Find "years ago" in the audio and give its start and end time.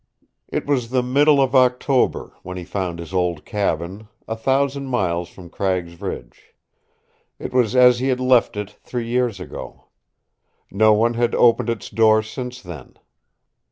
9.07-9.89